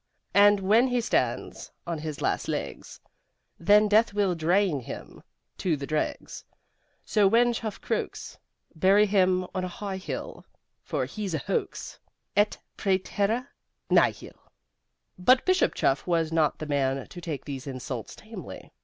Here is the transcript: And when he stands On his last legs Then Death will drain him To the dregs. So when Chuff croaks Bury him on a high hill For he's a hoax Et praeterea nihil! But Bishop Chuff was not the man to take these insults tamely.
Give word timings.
And 0.33 0.61
when 0.61 0.87
he 0.87 0.99
stands 0.99 1.69
On 1.85 1.99
his 1.99 2.23
last 2.23 2.47
legs 2.47 2.99
Then 3.59 3.87
Death 3.87 4.15
will 4.15 4.33
drain 4.33 4.79
him 4.79 5.21
To 5.59 5.77
the 5.77 5.85
dregs. 5.85 6.43
So 7.05 7.27
when 7.27 7.53
Chuff 7.53 7.79
croaks 7.79 8.39
Bury 8.73 9.05
him 9.05 9.45
on 9.53 9.63
a 9.63 9.67
high 9.67 9.97
hill 9.97 10.43
For 10.81 11.05
he's 11.05 11.35
a 11.35 11.37
hoax 11.37 11.99
Et 12.35 12.57
praeterea 12.77 13.45
nihil! 13.91 14.33
But 15.19 15.45
Bishop 15.45 15.75
Chuff 15.75 16.07
was 16.07 16.31
not 16.31 16.57
the 16.57 16.65
man 16.65 17.05
to 17.05 17.21
take 17.21 17.45
these 17.45 17.67
insults 17.67 18.15
tamely. 18.15 18.71